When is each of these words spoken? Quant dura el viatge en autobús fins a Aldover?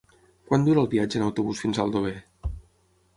Quant 0.51 0.63
dura 0.67 0.81
el 0.83 0.89
viatge 0.93 1.19
en 1.21 1.25
autobús 1.27 1.61
fins 1.65 1.81
a 1.81 1.85
Aldover? 1.87 2.15